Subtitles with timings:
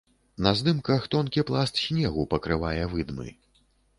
[0.45, 3.29] На здымках тонкі пласт снегу пакрывае выдмы.